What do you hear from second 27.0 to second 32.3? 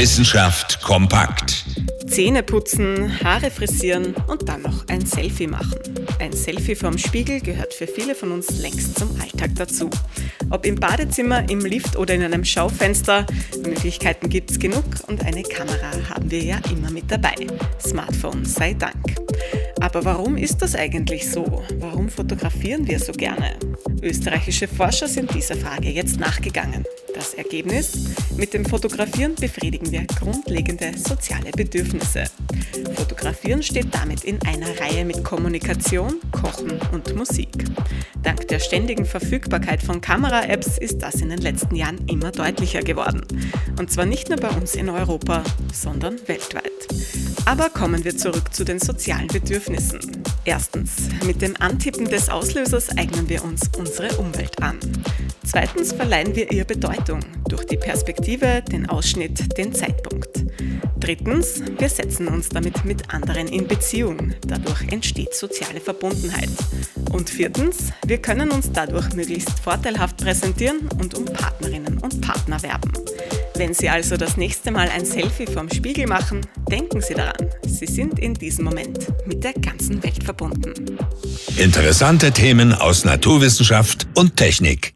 Das Ergebnis? Mit dem Fotografieren befriedigen wir grundlegende soziale Bedürfnisse.